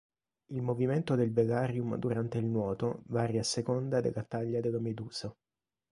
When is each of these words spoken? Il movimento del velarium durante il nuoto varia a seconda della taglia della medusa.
Il 0.47 0.63
movimento 0.63 1.13
del 1.13 1.31
velarium 1.31 1.95
durante 1.95 2.39
il 2.39 2.45
nuoto 2.47 3.03
varia 3.09 3.41
a 3.41 3.43
seconda 3.43 4.01
della 4.01 4.23
taglia 4.23 4.59
della 4.59 4.79
medusa. 4.79 5.31